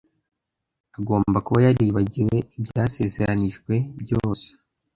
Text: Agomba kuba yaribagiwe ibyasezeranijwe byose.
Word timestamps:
Agomba 0.97 1.37
kuba 1.45 1.59
yaribagiwe 1.65 2.37
ibyasezeranijwe 2.57 3.73
byose. 4.01 4.47